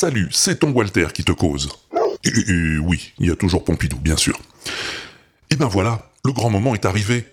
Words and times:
Salut, 0.00 0.28
c'est 0.30 0.60
ton 0.60 0.70
Walter 0.70 1.08
qui 1.12 1.24
te 1.24 1.32
cause. 1.32 1.68
Oui, 2.24 3.12
il 3.18 3.26
y 3.26 3.30
a 3.30 3.36
toujours 3.36 3.62
Pompidou, 3.64 3.98
bien 3.98 4.16
sûr. 4.16 4.40
Et 5.50 5.56
ben 5.56 5.66
voilà, 5.66 6.10
le 6.24 6.32
grand 6.32 6.48
moment 6.48 6.74
est 6.74 6.86
arrivé. 6.86 7.26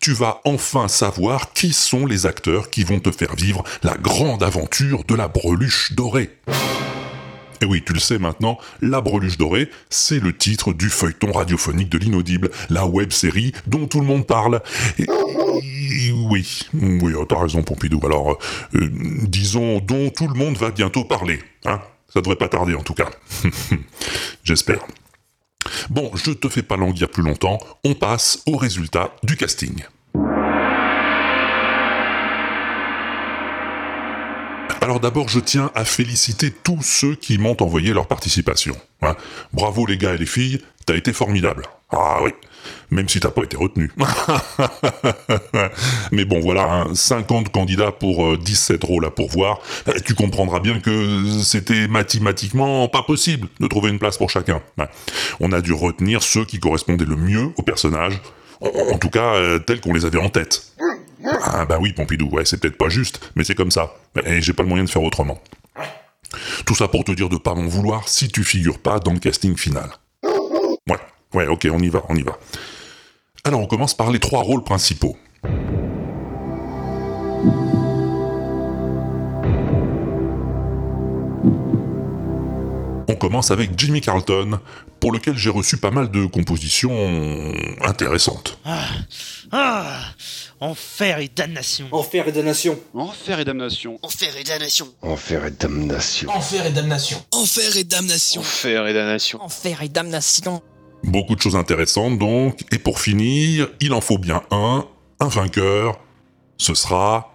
Tu 0.00 0.14
vas 0.14 0.40
enfin 0.44 0.88
savoir 0.88 1.52
qui 1.52 1.72
sont 1.72 2.06
les 2.06 2.26
acteurs 2.26 2.70
qui 2.70 2.82
vont 2.82 2.98
te 2.98 3.12
faire 3.12 3.36
vivre 3.36 3.62
la 3.84 3.94
grande 3.96 4.42
aventure 4.42 5.04
de 5.04 5.14
la 5.14 5.28
breluche 5.28 5.92
dorée. 5.92 6.30
Et 7.60 7.66
oui, 7.66 7.84
tu 7.86 7.92
le 7.92 8.00
sais 8.00 8.18
maintenant, 8.18 8.58
La 8.82 9.00
Breluche 9.00 9.38
Dorée, 9.38 9.70
c'est 9.88 10.18
le 10.18 10.36
titre 10.36 10.72
du 10.72 10.90
feuilleton 10.90 11.30
radiophonique 11.30 11.88
de 11.88 11.98
l'inaudible, 11.98 12.50
la 12.68 12.86
web 12.86 13.12
série 13.12 13.52
dont 13.68 13.86
tout 13.86 14.00
le 14.00 14.06
monde 14.06 14.26
parle. 14.26 14.60
Oui, 14.98 16.12
oui, 16.12 17.14
t'as 17.28 17.40
raison 17.40 17.62
Pompidou. 17.62 18.00
Alors, 18.04 18.38
euh, 18.74 18.88
disons 19.22 19.78
dont 19.78 20.10
tout 20.10 20.26
le 20.26 20.34
monde 20.34 20.56
va 20.56 20.72
bientôt 20.72 21.04
parler. 21.04 21.40
Hein 21.64 21.80
Ça 22.12 22.20
devrait 22.20 22.36
pas 22.36 22.48
tarder 22.48 22.74
en 22.74 22.82
tout 22.82 22.94
cas. 22.94 23.10
J'espère. 24.44 24.80
Bon, 25.90 26.10
je 26.14 26.30
te 26.30 26.48
fais 26.48 26.62
pas 26.62 26.76
languir 26.76 27.08
plus 27.08 27.22
longtemps, 27.22 27.58
on 27.84 27.94
passe 27.94 28.42
au 28.46 28.56
résultat 28.56 29.14
du 29.22 29.36
casting. 29.36 29.84
Alors 34.80 35.00
d'abord, 35.00 35.28
je 35.28 35.40
tiens 35.40 35.70
à 35.74 35.84
féliciter 35.84 36.50
tous 36.50 36.82
ceux 36.82 37.14
qui 37.14 37.36
m'ont 37.36 37.56
envoyé 37.60 37.92
leur 37.92 38.06
participation. 38.06 38.74
Hein. 39.02 39.16
Bravo 39.52 39.84
les 39.84 39.98
gars 39.98 40.14
et 40.14 40.18
les 40.18 40.24
filles, 40.24 40.62
t'as 40.86 40.96
été 40.96 41.12
formidable. 41.12 41.66
Ah 41.90 42.20
oui, 42.22 42.30
même 42.90 43.08
si 43.08 43.20
t'as 43.20 43.30
pas 43.30 43.42
été 43.42 43.56
retenu. 43.56 43.90
Mais 46.12 46.24
bon 46.24 46.40
voilà, 46.40 46.86
50 46.92 47.46
hein, 47.46 47.50
candidats 47.52 47.92
pour 47.92 48.36
17 48.38 48.82
euh, 48.82 48.86
rôles 48.86 49.04
à 49.04 49.10
pourvoir. 49.10 49.60
Eh, 49.86 50.00
tu 50.00 50.14
comprendras 50.14 50.60
bien 50.60 50.80
que 50.80 51.24
c'était 51.42 51.88
mathématiquement 51.88 52.88
pas 52.88 53.02
possible 53.02 53.48
de 53.60 53.66
trouver 53.66 53.90
une 53.90 53.98
place 53.98 54.16
pour 54.16 54.30
chacun. 54.30 54.62
On 55.40 55.52
a 55.52 55.60
dû 55.60 55.72
retenir 55.72 56.22
ceux 56.22 56.44
qui 56.44 56.58
correspondaient 56.58 57.04
le 57.04 57.16
mieux 57.16 57.50
au 57.56 57.62
personnage, 57.62 58.20
en, 58.60 58.98
tout 58.98 59.10
cas 59.10 59.34
euh, 59.34 59.58
tels 59.58 59.80
qu'on 59.80 59.92
les 59.92 60.04
avait 60.04 60.18
en 60.18 60.30
tête. 60.30 60.72
Ah 61.42 61.66
bah 61.66 61.78
oui, 61.80 61.92
Pompidou, 61.92 62.28
ouais, 62.30 62.44
c'est 62.44 62.60
peut-être 62.60 62.78
pas 62.78 62.88
juste, 62.88 63.32
mais 63.34 63.44
c'est 63.44 63.54
comme 63.54 63.70
ça. 63.70 63.94
Et 64.24 64.40
j'ai 64.40 64.52
pas 64.52 64.62
le 64.62 64.68
moyen 64.68 64.84
de 64.84 64.90
faire 64.90 65.02
autrement. 65.02 65.38
Tout 66.66 66.74
ça 66.74 66.88
pour 66.88 67.04
te 67.04 67.12
dire 67.12 67.28
de 67.28 67.36
pas 67.36 67.54
m'en 67.54 67.66
vouloir 67.66 68.08
si 68.08 68.28
tu 68.28 68.44
figures 68.44 68.78
pas 68.78 68.98
dans 68.98 69.12
le 69.12 69.18
casting 69.18 69.56
final. 69.56 69.90
Ouais, 70.22 70.98
ouais, 71.34 71.46
ok, 71.46 71.68
on 71.70 71.78
y 71.78 71.88
va, 71.88 72.02
on 72.08 72.16
y 72.16 72.22
va. 72.22 72.38
Alors 73.44 73.60
on 73.60 73.66
commence 73.66 73.94
par 73.94 74.10
les 74.10 74.18
trois 74.18 74.42
rôles 74.42 74.64
principaux. 74.64 75.16
On 83.10 83.14
commence 83.14 83.50
avec 83.50 83.70
Jimmy 83.76 84.00
Carlton, 84.00 84.60
pour 85.00 85.12
lequel 85.12 85.36
j'ai 85.36 85.50
reçu 85.50 85.78
pas 85.78 85.90
mal 85.90 86.10
de 86.10 86.26
compositions 86.26 86.92
intéressantes. 87.82 88.58
Ah, 88.64 88.84
ah, 89.50 90.00
enfer 90.60 91.18
et 91.18 91.28
damnation. 91.28 91.88
Enfer 91.90 92.28
et 92.28 92.32
damnation. 92.32 92.78
Enfer 92.94 93.40
et 93.40 93.44
damnation. 93.44 93.98
Enfer 94.02 94.36
et 94.36 94.44
damnation. 94.44 94.94
Enfer 95.02 95.46
et 95.46 95.50
damnation. 95.50 96.28
Enfer 96.30 96.66
et 96.66 96.70
damnation. 96.74 97.24
Enfer 97.32 97.76
et 97.76 97.84
damnation. 97.84 98.40
Enfer 98.42 98.86
et 98.86 98.92
damnation. 98.92 99.42
Enfer 99.42 99.82
et 99.82 99.88
damnation. 99.88 100.62
Beaucoup 101.04 101.36
de 101.36 101.40
choses 101.40 101.56
intéressantes 101.56 102.18
donc, 102.18 102.60
et 102.72 102.78
pour 102.78 103.00
finir, 103.00 103.68
il 103.80 103.92
en 103.92 104.00
faut 104.00 104.18
bien 104.18 104.42
un, 104.50 104.86
un 105.20 105.28
vainqueur, 105.28 106.00
ce 106.56 106.74
sera... 106.74 107.34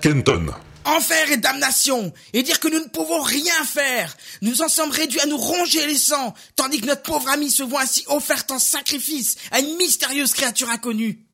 Kenton. 0.00 0.46
Enfer 0.84 1.32
et 1.32 1.38
damnation 1.38 2.12
Et 2.34 2.42
dire 2.42 2.60
que 2.60 2.68
nous 2.68 2.78
ne 2.78 2.88
pouvons 2.88 3.22
rien 3.22 3.64
faire 3.64 4.14
Nous 4.42 4.60
en 4.60 4.68
sommes 4.68 4.90
réduits 4.90 5.20
à 5.20 5.26
nous 5.26 5.38
ronger 5.38 5.86
les 5.86 5.96
sangs, 5.96 6.34
tandis 6.56 6.80
que 6.80 6.86
notre 6.86 7.02
pauvre 7.02 7.28
ami 7.30 7.50
se 7.50 7.62
voit 7.62 7.82
ainsi 7.82 8.04
offerte 8.08 8.50
en 8.50 8.58
sacrifice 8.58 9.36
à 9.50 9.60
une 9.60 9.76
mystérieuse 9.78 10.34
créature 10.34 10.68
inconnue. 10.68 11.24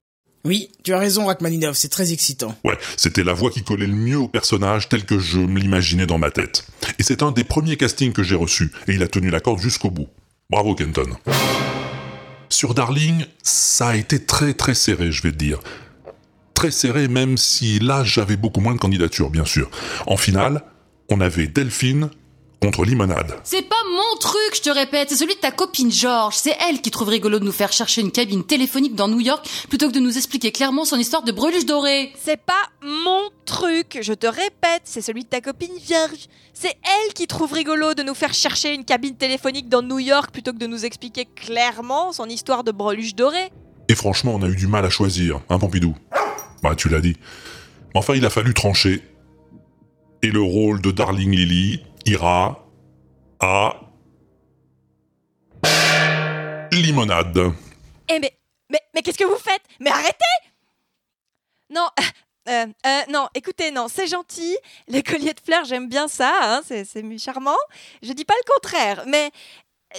Oui, 0.44 0.70
tu 0.84 0.94
as 0.94 0.98
raison, 0.98 1.26
Rachmaninov, 1.26 1.74
c'est 1.74 1.90
très 1.90 2.12
excitant. 2.12 2.56
Ouais, 2.64 2.78
c'était 2.96 3.24
la 3.24 3.34
voix 3.34 3.50
qui 3.50 3.62
collait 3.62 3.86
le 3.86 3.94
mieux 3.94 4.16
au 4.16 4.28
personnage 4.28 4.88
tel 4.88 5.04
que 5.04 5.18
je 5.18 5.38
me 5.38 5.58
l'imaginais 5.58 6.06
dans 6.06 6.16
ma 6.16 6.30
tête. 6.30 6.64
Et 6.98 7.02
c'est 7.02 7.22
un 7.22 7.30
des 7.30 7.44
premiers 7.44 7.76
castings 7.76 8.12
que 8.12 8.22
j'ai 8.22 8.36
reçus, 8.36 8.72
et 8.88 8.94
il 8.94 9.02
a 9.02 9.08
tenu 9.08 9.28
la 9.28 9.40
corde 9.40 9.60
jusqu'au 9.60 9.90
bout. 9.90 10.08
Bravo, 10.50 10.74
Kenton. 10.74 11.10
Sur 12.48 12.74
Darling, 12.74 13.24
ça 13.42 13.88
a 13.88 13.94
été 13.94 14.24
très 14.24 14.52
très 14.52 14.74
serré, 14.74 15.12
je 15.12 15.22
vais 15.22 15.30
te 15.30 15.36
dire 15.36 15.60
très 16.54 16.70
serré, 16.70 17.08
même 17.08 17.38
si 17.38 17.78
là 17.78 18.04
j'avais 18.04 18.36
beaucoup 18.36 18.60
moins 18.60 18.74
de 18.74 18.78
candidatures, 18.78 19.30
bien 19.30 19.46
sûr. 19.46 19.70
En 20.06 20.18
finale, 20.18 20.62
on 21.08 21.22
avait 21.22 21.46
Delphine 21.46 22.10
contre 22.60 22.84
Limonade. 22.84 23.40
C'est 23.42 23.66
pas 23.66 23.82
mon 23.90 24.18
truc, 24.18 24.54
je 24.54 24.60
te 24.60 24.70
répète, 24.70 25.08
c'est 25.08 25.16
celui 25.16 25.34
de 25.34 25.40
ta 25.40 25.50
copine 25.50 25.90
George. 25.90 26.36
C'est 26.36 26.56
elle 26.68 26.80
qui 26.82 26.90
trouve 26.90 27.08
rigolo 27.08 27.38
de 27.38 27.44
nous 27.44 27.52
faire 27.52 27.72
chercher 27.72 28.02
une 28.02 28.12
cabine 28.12 28.44
téléphonique 28.44 28.94
dans 28.94 29.08
New 29.08 29.20
York 29.20 29.48
plutôt 29.68 29.88
que 29.88 29.94
de 29.94 30.00
nous 30.00 30.16
expliquer 30.16 30.52
clairement 30.52 30.84
son 30.84 30.98
histoire 30.98 31.22
de 31.22 31.32
breluche 31.32 31.64
dorée. 31.64 32.12
C'est 32.22 32.40
pas 32.40 32.68
mon 32.82 33.30
truc, 33.46 33.98
je 34.02 34.12
te 34.12 34.26
répète, 34.26 34.82
c'est 34.84 35.00
celui 35.00 35.24
de 35.24 35.28
ta 35.28 35.40
copine 35.40 35.76
Vierge. 35.78 36.28
C'est 36.52 36.76
elle 36.84 37.14
qui 37.14 37.26
trouve 37.26 37.52
rigolo 37.52 37.94
de 37.94 38.02
nous 38.02 38.14
faire 38.14 38.34
chercher 38.34 38.74
une 38.74 38.84
cabine 38.84 39.16
téléphonique 39.16 39.68
dans 39.70 39.82
New 39.82 39.98
York 39.98 40.30
plutôt 40.30 40.52
que 40.52 40.58
de 40.58 40.66
nous 40.66 40.84
expliquer 40.84 41.24
clairement 41.24 42.12
son 42.12 42.26
histoire 42.26 42.62
de 42.62 42.72
breluche 42.72 43.14
dorée. 43.14 43.50
Et 43.88 43.94
franchement, 43.94 44.34
on 44.34 44.42
a 44.42 44.48
eu 44.48 44.56
du 44.56 44.66
mal 44.66 44.84
à 44.84 44.90
choisir, 44.90 45.40
hein 45.48 45.58
Pompidou? 45.58 45.96
Bah, 46.62 46.74
tu 46.76 46.90
l'as 46.90 47.00
dit. 47.00 47.16
Enfin, 47.94 48.14
il 48.14 48.24
a 48.26 48.30
fallu 48.30 48.52
trancher. 48.52 49.02
Et 50.22 50.28
le 50.28 50.42
rôle 50.42 50.82
de 50.82 50.90
Darling 50.90 51.34
Lily 51.34 51.80
ira 52.06 52.64
à. 53.40 53.80
Limonade. 56.72 57.52
Eh 58.08 58.18
mais, 58.18 58.32
mais, 58.70 58.80
mais 58.94 59.02
qu'est-ce 59.02 59.18
que 59.18 59.24
vous 59.24 59.38
faites? 59.38 59.62
Mais 59.80 59.90
arrêtez 59.90 60.24
Non, 61.68 61.88
euh, 62.48 62.66
euh, 62.86 63.00
non, 63.10 63.28
écoutez, 63.34 63.70
non, 63.70 63.86
c'est 63.88 64.06
gentil. 64.06 64.56
Les 64.88 65.02
colliers 65.02 65.34
de 65.34 65.40
fleurs, 65.44 65.64
j'aime 65.64 65.88
bien 65.88 66.08
ça, 66.08 66.32
hein, 66.42 66.60
c'est 66.64 66.84
charmant. 67.18 67.56
Je 68.02 68.12
dis 68.12 68.24
pas 68.24 68.34
le 68.34 68.52
contraire, 68.52 69.04
mais 69.06 69.30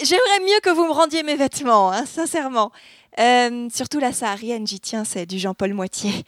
j'aimerais 0.02 0.40
mieux 0.40 0.60
que 0.62 0.70
vous 0.70 0.86
me 0.86 0.92
rendiez 0.92 1.22
mes 1.22 1.36
vêtements, 1.36 1.92
hein, 1.92 2.04
sincèrement. 2.06 2.72
Euh, 3.18 3.68
surtout 3.72 4.00
la 4.00 4.12
saharienne, 4.12 4.66
j'y 4.66 4.80
tiens, 4.80 5.04
c'est 5.04 5.26
du 5.26 5.38
Jean-Paul 5.38 5.74
Moitié. 5.74 6.24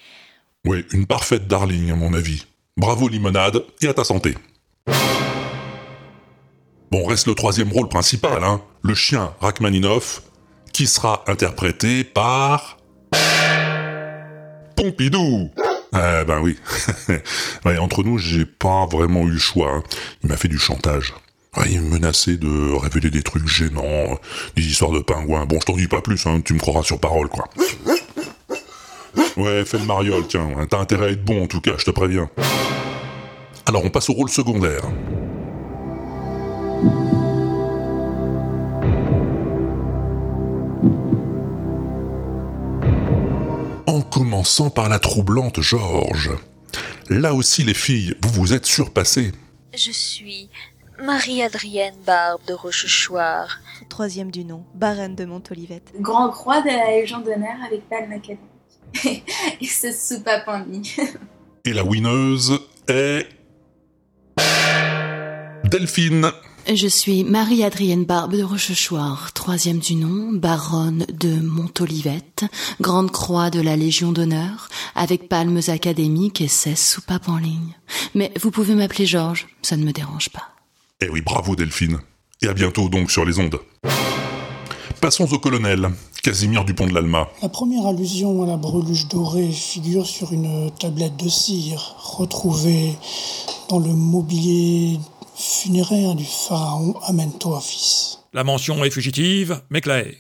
Oui, 0.67 0.85
une 0.93 1.07
parfaite 1.07 1.47
darling, 1.47 1.91
à 1.91 1.97
mon 1.97 2.15
avis. 2.15 2.47
Bravo, 2.77 3.09
limonade, 3.09 3.65
et 3.83 3.89
à 3.89 3.95
ta 3.95 4.05
santé. 4.05 4.35
Bon, 6.95 7.05
reste 7.07 7.27
le 7.27 7.35
troisième 7.35 7.73
rôle 7.73 7.89
principal, 7.89 8.45
hein, 8.45 8.61
le 8.83 8.95
chien 8.95 9.35
Rachmaninoff, 9.41 10.23
qui 10.73 10.87
sera 10.87 11.25
interprété 11.27 12.05
par. 12.05 12.79
Pompidou 14.77 15.51
Eh 15.93 16.25
ben 16.25 16.39
oui. 16.41 16.57
entre 17.81 18.05
nous, 18.05 18.17
j'ai 18.19 18.45
pas 18.47 18.87
vraiment 18.87 19.23
eu 19.23 19.33
le 19.33 19.39
choix. 19.39 19.73
Hein. 19.73 19.83
Il 20.23 20.29
m'a 20.29 20.37
fait 20.37 20.47
du 20.47 20.57
chantage 20.57 21.15
il 21.69 21.81
me 21.81 21.91
menaçait 21.91 22.37
de 22.37 22.73
révéler 22.77 23.11
des 23.11 23.25
trucs 23.25 23.49
gênants, 23.49 24.17
des 24.55 24.63
histoires 24.63 24.93
de 24.93 25.01
pingouins. 25.01 25.47
Bon, 25.47 25.59
je 25.59 25.67
t'en 25.67 25.77
dis 25.77 25.89
pas 25.89 26.01
plus, 26.01 26.25
hein, 26.27 26.43
tu 26.45 26.55
me 26.55 26.61
croiras 26.61 26.85
sur 26.85 27.01
parole, 27.01 27.29
quoi. 27.29 27.49
Ouais, 29.37 29.65
fais 29.65 29.79
le 29.79 29.85
mariole, 29.85 30.29
tiens, 30.29 30.49
t'as 30.71 30.79
intérêt 30.79 31.07
à 31.07 31.11
être 31.11 31.25
bon 31.25 31.43
en 31.43 31.47
tout 31.49 31.61
cas, 31.61 31.73
je 31.77 31.85
te 31.87 31.91
préviens. 31.91 32.31
Alors, 33.67 33.85
on 33.85 33.91
passe 33.91 34.11
au 34.11 34.13
rôle 34.13 34.29
secondaire. 34.29 34.83
En 43.95 44.03
commençant 44.03 44.71
par 44.71 44.89
la 44.89 44.99
troublante 44.99 45.61
Georges. 45.61 46.33
Là 47.09 47.33
aussi, 47.33 47.63
les 47.63 47.75
filles, 47.75 48.17
vous 48.23 48.31
vous 48.31 48.53
êtes 48.53 48.67
surpassées. 48.67 49.31
Je 49.73 49.93
suis 49.93 50.51
Marie-Adrienne 51.01 51.95
Barbe 52.05 52.41
de 52.49 52.55
Rochechouart. 52.55 53.61
Troisième 53.89 54.33
du 54.33 54.45
nom, 54.45 54.65
Baronne 54.75 55.15
de 55.15 55.25
Montolivette. 55.25 55.93
Grand 56.01 56.31
croix 56.31 56.61
de 56.61 56.71
la 56.71 56.91
Légion 56.91 57.21
d'honneur 57.21 57.55
avec 57.65 57.89
palme 57.89 58.11
académique. 58.11 59.23
Et 59.61 59.67
ce 59.67 59.93
soupape 59.93 60.49
en 60.49 60.59
ligne. 60.65 60.91
Et 61.65 61.73
la 61.73 61.85
winneuse 61.85 62.59
est... 62.89 63.29
Delphine. 65.71 66.33
Je 66.73 66.89
suis 66.89 67.25
Marie-Adrienne 67.25 68.05
Barbe 68.05 68.37
de 68.37 68.43
Rochechouart, 68.43 69.33
troisième 69.35 69.81
du 69.81 69.97
nom, 69.97 70.33
baronne 70.33 71.05
de 71.13 71.39
Montolivette, 71.41 72.47
grande 72.81 73.11
croix 73.11 73.51
de 73.51 73.61
la 73.61 73.77
Légion 73.77 74.13
d'honneur, 74.13 74.71
avec 74.95 75.29
palmes 75.29 75.61
académiques 75.69 76.41
et 76.41 76.49
16 76.49 76.79
soupapes 76.79 77.29
en 77.29 77.37
ligne. 77.37 77.77
Mais 78.15 78.33
vous 78.41 78.51
pouvez 78.51 78.75
m'appeler 78.75 79.05
Georges, 79.05 79.47
ça 79.61 79.77
ne 79.77 79.85
me 79.85 79.93
dérange 79.93 80.31
pas. 80.31 80.55
Eh 81.03 81.11
oui, 81.11 81.21
bravo 81.21 81.55
Delphine. 81.55 81.99
Et 82.41 82.49
à 82.49 82.55
bientôt 82.55 82.89
donc 82.89 83.11
sur 83.11 83.27
les 83.27 83.39
ondes. 83.39 83.61
Passons 85.03 85.31
au 85.35 85.39
colonel, 85.39 85.91
Casimir 86.23 86.65
Dupont 86.65 86.87
de 86.87 86.95
l'Alma. 86.95 87.29
La 87.43 87.51
première 87.51 87.87
allusion 87.87 88.43
à 88.43 88.47
la 88.47 88.57
breluche 88.57 89.07
dorée 89.09 89.53
figure 89.53 90.07
sur 90.07 90.33
une 90.33 90.71
tablette 90.81 91.17
de 91.23 91.29
cire 91.29 91.95
retrouvée 91.99 92.97
dans 93.69 93.79
le 93.79 93.93
mobilier 93.93 94.99
Funéraire 95.65 96.15
du 96.15 96.27
pharaon 96.27 96.95
Amentophis. 97.07 98.19
La 98.35 98.45
mention 98.45 98.85
est 98.85 98.91
fugitive, 98.91 99.63
mais 99.71 99.81
claire. 99.81 100.15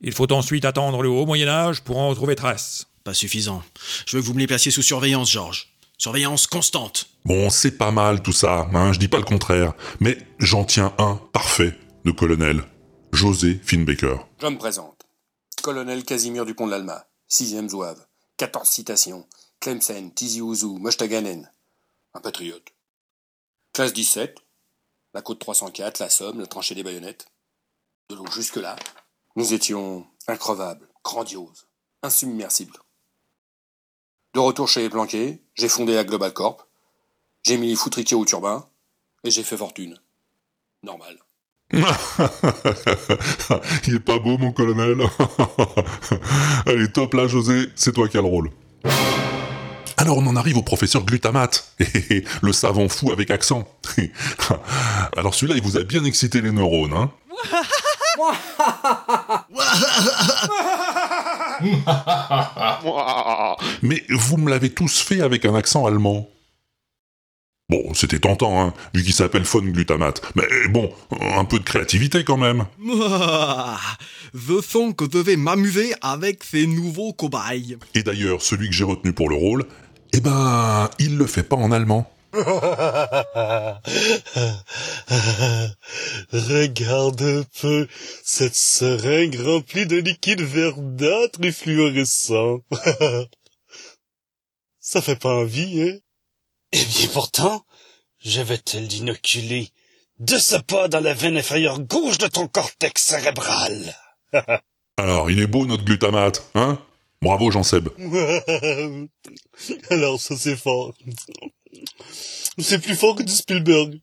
Il 0.00 0.12
faut 0.12 0.32
ensuite 0.32 0.64
attendre 0.64 1.02
le 1.02 1.08
haut 1.08 1.26
Moyen 1.26 1.48
Âge 1.48 1.80
pour 1.80 1.98
en 1.98 2.10
retrouver 2.10 2.36
trace. 2.36 2.86
Pas 3.02 3.12
suffisant. 3.12 3.64
Je 4.06 4.16
veux 4.16 4.22
que 4.22 4.26
vous 4.28 4.34
me 4.34 4.38
les 4.38 4.46
placiez 4.46 4.70
sous 4.70 4.82
surveillance, 4.82 5.32
Georges. 5.32 5.74
Surveillance 5.98 6.46
constante. 6.46 7.08
Bon, 7.24 7.50
c'est 7.50 7.76
pas 7.76 7.90
mal 7.90 8.22
tout 8.22 8.30
ça, 8.30 8.68
hein, 8.72 8.92
je 8.92 9.00
dis 9.00 9.08
pas 9.08 9.16
le 9.18 9.24
contraire. 9.24 9.72
Mais 9.98 10.16
j'en 10.38 10.62
tiens 10.62 10.94
un 10.96 11.16
parfait 11.32 11.76
de 12.04 12.12
colonel. 12.12 12.62
José 13.12 13.60
Finbaker. 13.64 14.28
Je 14.40 14.46
me 14.46 14.58
présente. 14.58 15.04
Colonel 15.64 16.04
Casimir 16.04 16.46
Dupont 16.46 16.66
de 16.66 16.70
l'Alma, 16.70 17.08
6e 17.28 17.68
zouave, 17.68 18.06
14 18.36 18.68
citations, 18.68 19.26
Tlemcen, 19.58 20.12
Tizi 20.14 20.40
Ouzou, 20.40 20.78
Mochtaganen. 20.78 21.50
Un 22.14 22.20
patriote. 22.20 22.72
Classe 23.72 23.94
17, 23.94 24.36
la 25.14 25.22
côte 25.22 25.38
304, 25.38 25.98
la 25.98 26.08
Somme, 26.08 26.40
la 26.40 26.46
tranchée 26.46 26.74
des 26.74 26.82
baïonnettes. 26.82 27.26
De 28.08 28.16
l'eau 28.16 28.26
jusque-là, 28.26 28.76
nous 29.36 29.54
étions 29.54 30.06
increvables, 30.28 30.88
grandioses, 31.04 31.66
insubmersibles. 32.02 32.78
De 34.34 34.40
retour 34.40 34.68
chez 34.68 34.80
les 34.80 34.90
Planqués, 34.90 35.42
j'ai 35.54 35.68
fondé 35.68 35.94
la 35.94 36.04
Global 36.04 36.32
Corp, 36.32 36.66
j'ai 37.44 37.56
mis 37.58 37.68
les 37.68 37.76
foutriquets 37.76 38.14
au 38.14 38.24
turbin, 38.24 38.68
et 39.24 39.30
j'ai 39.30 39.42
fait 39.42 39.56
fortune. 39.56 39.98
Normal. 40.82 41.18
Il 43.86 43.94
est 43.94 44.00
pas 44.04 44.18
beau, 44.18 44.36
mon 44.36 44.52
colonel. 44.52 44.98
Allez, 46.66 46.90
top 46.92 47.14
là, 47.14 47.26
José, 47.26 47.68
c'est 47.76 47.92
toi 47.92 48.08
qui 48.08 48.18
as 48.18 48.22
le 48.22 48.28
rôle. 48.28 48.50
Alors 50.02 50.18
on 50.18 50.26
en 50.26 50.34
arrive 50.34 50.56
au 50.56 50.62
professeur 50.62 51.04
Glutamate, 51.04 51.76
le 52.42 52.52
savant 52.52 52.88
fou 52.88 53.12
avec 53.12 53.30
accent. 53.30 53.68
Alors 55.16 55.32
celui-là, 55.32 55.56
il 55.56 55.62
vous 55.62 55.76
a 55.76 55.84
bien 55.84 56.04
excité 56.04 56.40
les 56.40 56.50
neurones, 56.50 56.92
hein 56.92 57.12
Mais 63.82 64.02
vous 64.10 64.38
me 64.38 64.50
l'avez 64.50 64.70
tous 64.70 65.02
fait 65.02 65.20
avec 65.20 65.44
un 65.44 65.54
accent 65.54 65.86
allemand. 65.86 66.28
Bon, 67.68 67.94
c'était 67.94 68.18
tentant, 68.18 68.60
hein, 68.60 68.74
vu 68.94 69.04
qu'il 69.04 69.14
s'appelle 69.14 69.44
Von 69.44 69.60
Glutamate. 69.60 70.20
Mais 70.34 70.48
bon, 70.70 70.92
un 71.36 71.44
peu 71.44 71.60
de 71.60 71.64
créativité 71.64 72.24
quand 72.24 72.38
même. 72.38 72.66
Je 74.34 74.60
sens 74.60 74.94
que 74.96 75.04
je 75.12 75.18
vais 75.18 75.36
m'amuser 75.36 75.94
avec 76.02 76.42
ces 76.42 76.66
nouveaux 76.66 77.12
cobayes. 77.12 77.76
Et 77.94 78.02
d'ailleurs, 78.02 78.42
celui 78.42 78.68
que 78.68 78.74
j'ai 78.74 78.82
retenu 78.82 79.12
pour 79.12 79.28
le 79.28 79.36
rôle, 79.36 79.64
eh 80.12 80.20
ben, 80.20 80.90
il 80.98 81.16
le 81.16 81.26
fait 81.26 81.42
pas 81.42 81.56
en 81.56 81.72
allemand. 81.72 82.10
Regarde 86.32 87.22
un 87.22 87.44
peu 87.60 87.86
cette 88.24 88.54
seringue 88.54 89.40
remplie 89.40 89.86
de 89.86 89.96
liquide 89.96 90.40
verdâtre 90.40 91.38
et 91.42 91.52
fluorescent. 91.52 92.60
Ça 94.80 95.02
fait 95.02 95.16
pas 95.16 95.34
envie, 95.34 95.82
hein? 95.82 95.98
Eh 96.72 96.84
bien 96.84 97.08
pourtant, 97.12 97.64
je 98.18 98.40
vais 98.40 98.58
te 98.58 98.78
l'inoculer 98.78 99.70
de 100.18 100.38
ce 100.38 100.56
pas 100.56 100.88
dans 100.88 101.00
la 101.00 101.14
veine 101.14 101.36
inférieure 101.36 101.80
gauche 101.80 102.18
de 102.18 102.28
ton 102.28 102.48
cortex 102.48 103.02
cérébral. 103.02 103.94
Alors, 104.96 105.30
il 105.30 105.40
est 105.40 105.46
beau 105.46 105.66
notre 105.66 105.84
glutamate, 105.84 106.42
hein? 106.54 106.78
Bravo 107.22 107.50
Jean-Seb. 107.52 107.88
Alors 109.90 110.20
ça 110.20 110.36
c'est 110.36 110.56
fort. 110.56 110.92
C'est 112.58 112.82
plus 112.82 112.96
fort 112.96 113.14
que 113.14 113.22
du 113.22 113.32
Spielberg. 113.32 114.00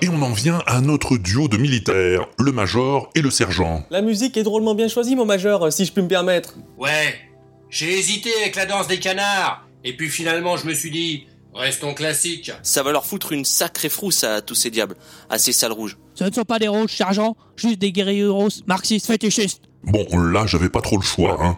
Et 0.00 0.08
on 0.08 0.22
en 0.22 0.32
vient 0.32 0.62
à 0.66 0.80
notre 0.80 1.16
duo 1.16 1.48
de 1.48 1.56
militaires, 1.56 2.28
le 2.38 2.52
major 2.52 3.10
et 3.16 3.20
le 3.20 3.30
sergent. 3.30 3.84
La 3.90 4.00
musique 4.00 4.36
est 4.36 4.44
drôlement 4.44 4.74
bien 4.74 4.86
choisie, 4.86 5.16
mon 5.16 5.24
major, 5.24 5.72
si 5.72 5.84
je 5.84 5.92
puis 5.92 6.02
me 6.02 6.08
permettre. 6.08 6.54
Ouais, 6.78 7.14
j'ai 7.68 7.98
hésité 7.98 8.30
avec 8.42 8.54
la 8.54 8.66
danse 8.66 8.86
des 8.86 8.98
canards, 9.00 9.66
et 9.82 9.96
puis 9.96 10.08
finalement 10.08 10.56
je 10.56 10.66
me 10.66 10.74
suis 10.74 10.90
dit, 10.90 11.26
restons 11.52 11.94
classiques. 11.94 12.52
Ça 12.62 12.82
va 12.82 12.92
leur 12.92 13.06
foutre 13.06 13.32
une 13.32 13.44
sacrée 13.44 13.88
frousse 13.88 14.22
à 14.22 14.40
tous 14.40 14.54
ces 14.54 14.70
diables, 14.70 14.96
à 15.30 15.38
ces 15.38 15.52
salles 15.52 15.72
rouges. 15.72 15.98
Ce 16.14 16.22
ne 16.22 16.32
sont 16.32 16.44
pas 16.44 16.60
des 16.60 16.68
rouges, 16.68 16.92
sergent, 16.92 17.34
juste 17.56 17.78
des 17.78 17.90
guerrieros 17.90 18.48
marxistes 18.66 19.06
fétichistes. 19.06 19.62
Bon, 19.86 20.06
là, 20.18 20.46
j'avais 20.46 20.68
pas 20.68 20.80
trop 20.80 20.96
le 20.96 21.02
choix, 21.02 21.38
hein. 21.40 21.56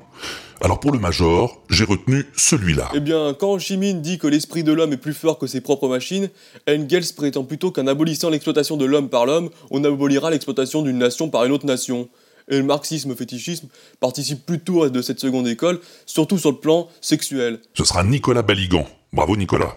Alors 0.62 0.80
pour 0.80 0.90
le 0.90 0.98
major, 0.98 1.60
j'ai 1.68 1.84
retenu 1.84 2.26
celui-là. 2.34 2.88
Eh 2.94 3.00
bien, 3.00 3.34
quand 3.38 3.52
Ho 3.52 3.58
Chi 3.58 3.76
Minh 3.76 4.00
dit 4.00 4.18
que 4.18 4.26
l'esprit 4.26 4.64
de 4.64 4.72
l'homme 4.72 4.92
est 4.92 4.96
plus 4.96 5.12
fort 5.12 5.38
que 5.38 5.46
ses 5.46 5.60
propres 5.60 5.86
machines, 5.86 6.30
Engels 6.66 7.12
prétend 7.14 7.44
plutôt 7.44 7.70
qu'en 7.70 7.86
abolissant 7.86 8.30
l'exploitation 8.30 8.78
de 8.78 8.86
l'homme 8.86 9.10
par 9.10 9.26
l'homme, 9.26 9.50
on 9.70 9.84
abolira 9.84 10.30
l'exploitation 10.30 10.80
d'une 10.80 10.96
nation 10.96 11.28
par 11.28 11.44
une 11.44 11.52
autre 11.52 11.66
nation. 11.66 12.08
Et 12.48 12.56
le 12.56 12.62
marxisme-fétichisme 12.62 13.68
participe 14.00 14.46
plutôt 14.46 14.88
de 14.88 15.02
cette 15.02 15.20
seconde 15.20 15.46
école, 15.46 15.80
surtout 16.06 16.38
sur 16.38 16.52
le 16.52 16.58
plan 16.58 16.88
sexuel. 17.02 17.60
Ce 17.74 17.84
sera 17.84 18.02
Nicolas 18.02 18.42
Baligan. 18.42 18.86
Bravo 19.12 19.36
Nicolas. 19.36 19.76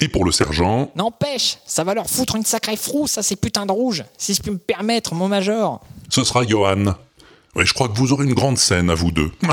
Et 0.00 0.08
pour 0.08 0.24
le 0.24 0.32
sergent... 0.32 0.90
N'empêche, 0.94 1.58
ça 1.64 1.84
va 1.84 1.94
leur 1.94 2.10
foutre 2.10 2.36
une 2.36 2.44
sacrée 2.44 2.76
frousse 2.76 3.18
à 3.18 3.22
ces 3.22 3.36
putains 3.36 3.66
de 3.66 3.72
rouges, 3.72 4.04
si 4.18 4.34
je 4.34 4.42
puis 4.42 4.50
me 4.50 4.58
permettre, 4.58 5.14
mon 5.14 5.28
major. 5.28 5.80
Ce 6.10 6.22
sera 6.24 6.44
Johan. 6.44 6.94
Oui, 7.54 7.66
je 7.66 7.72
crois 7.72 7.88
que 7.88 7.96
vous 7.96 8.12
aurez 8.12 8.24
une 8.24 8.34
grande 8.34 8.58
scène 8.58 8.90
à 8.90 8.94
vous 8.94 9.10
deux. 9.10 9.30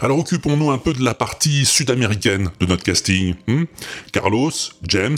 Alors 0.00 0.18
occupons-nous 0.18 0.70
un 0.70 0.78
peu 0.78 0.92
de 0.92 1.04
la 1.04 1.14
partie 1.14 1.64
sud-américaine 1.64 2.50
de 2.60 2.66
notre 2.66 2.84
casting. 2.84 3.34
hmm? 3.46 3.64
Carlos, 4.12 4.52
James 4.84 5.16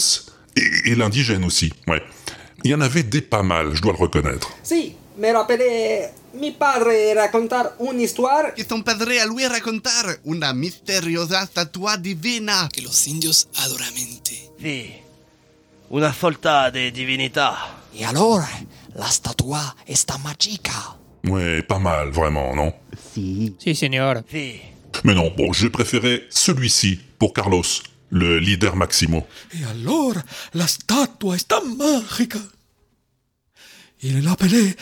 et, 0.57 0.91
et 0.91 0.95
l'indigène 0.95 1.45
aussi. 1.45 1.73
Ouais. 1.87 2.03
Il 2.65 2.71
y 2.71 2.75
en 2.75 2.81
avait 2.81 3.03
des 3.03 3.21
pas 3.21 3.43
mal, 3.43 3.75
je 3.75 3.83
dois 3.83 3.93
le 3.93 3.99
reconnaître. 3.99 4.51
Sí, 4.63 4.95
me 5.19 5.33
rappelé 5.33 6.07
mi 6.35 6.53
padre 6.53 7.15
racontar 7.15 7.73
una 7.81 8.03
histoire. 8.03 8.55
Que 8.55 8.63
ton 8.63 8.83
padre 8.83 9.19
a 9.21 9.27
lui 9.27 9.47
racontar 9.47 10.19
una 10.25 10.53
misteriosa 10.55 11.43
estatua 11.43 11.97
divina. 11.97 12.69
Que 12.73 12.83
los 12.83 13.07
indios 13.07 13.49
adoramente. 13.57 14.51
Sí, 14.63 14.93
una 15.91 16.13
sorta 16.13 16.71
de 16.71 16.91
divinità. 16.91 17.77
Et 17.95 18.05
alors, 18.05 18.41
la 18.95 19.11
statua 19.11 19.75
está 19.87 20.19
magica. 20.19 20.97
Ouais, 21.25 21.63
pas 21.63 21.79
mal, 21.79 22.11
vraiment, 22.11 22.55
non? 22.55 22.73
Si. 23.13 23.55
Si, 23.59 23.75
señor. 23.75 24.23
Si. 24.31 24.61
Mais 25.05 25.15
non, 25.15 25.33
bon, 25.37 25.53
j'ai 25.53 25.71
préféré 25.71 26.27
celui-ci 26.31 27.01
pour 27.19 27.33
Carlos, 27.33 27.63
le 28.11 28.39
leader 28.39 28.77
Maximo. 28.77 29.27
Et 29.53 29.65
alors, 29.65 30.15
la 30.55 30.67
statua 30.67 31.37
está 31.37 31.61
mágica. 31.61 32.39
Il 34.03 34.25
l'appelait 34.25 34.77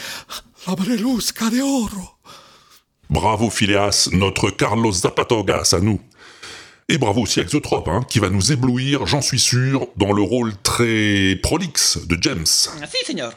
la 0.66 0.74
Brelusca 0.76 1.50
de 1.50 1.60
Oro. 1.60 2.18
Bravo 3.10 3.50
Phileas, 3.50 4.10
notre 4.12 4.50
Carlos 4.50 4.92
Zapatogas 4.92 5.70
à 5.72 5.80
nous. 5.80 6.00
Et 6.88 6.98
bravo 6.98 7.22
aussi 7.22 7.40
à 7.40 7.42
Exotrope, 7.42 7.88
hein, 7.88 8.02
qui 8.08 8.18
va 8.18 8.30
nous 8.30 8.52
éblouir, 8.52 9.06
j'en 9.06 9.20
suis 9.20 9.38
sûr, 9.38 9.88
dans 9.96 10.12
le 10.12 10.22
rôle 10.22 10.54
très 10.62 11.36
prolixe 11.42 11.98
de 12.06 12.16
James. 12.22 12.46
Si, 12.46 13.04
señor. 13.04 13.32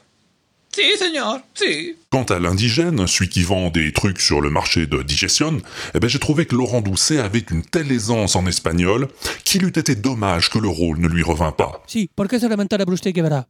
Si, 0.73 0.97
señor, 0.97 1.41
si. 1.53 1.97
Quant 2.09 2.23
à 2.23 2.39
l'indigène, 2.39 3.05
celui 3.05 3.27
qui 3.27 3.43
vend 3.43 3.69
des 3.69 3.91
trucs 3.91 4.21
sur 4.21 4.39
le 4.39 4.49
marché 4.49 4.87
de 4.87 5.03
digestion, 5.03 5.61
eh 5.93 5.99
ben 5.99 6.09
j'ai 6.09 6.19
trouvé 6.19 6.45
que 6.45 6.55
Laurent 6.55 6.79
Doucet 6.79 7.19
avait 7.19 7.43
une 7.51 7.61
telle 7.63 7.91
aisance 7.91 8.37
en 8.37 8.45
espagnol 8.45 9.09
qu'il 9.43 9.65
eût 9.65 9.77
été 9.77 9.95
dommage 9.95 10.49
que 10.49 10.59
le 10.59 10.69
rôle 10.69 10.99
ne 10.99 11.09
lui 11.09 11.23
revint 11.23 11.51
pas. 11.51 11.83
Si, 11.87 12.09
porque 12.15 12.39
se 12.39 12.47
lamentara 12.47 12.85
usted 12.87 13.11
que 13.11 13.21
verá? 13.21 13.47